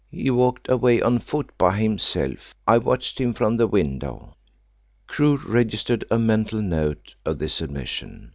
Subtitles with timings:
[0.09, 2.55] "He walked away on foot by himself.
[2.65, 4.35] I watched him from the window."
[5.05, 8.29] Crewe registered a mental note of this admission.